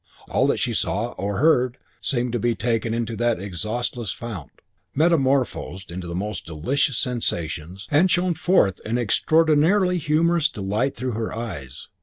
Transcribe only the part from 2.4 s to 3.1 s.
taken